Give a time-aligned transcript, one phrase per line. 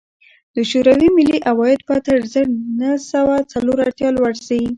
[0.55, 2.47] د شوروي ملي عواید به تر زر
[2.79, 4.61] نه سوه څلور اتیا لوړ شي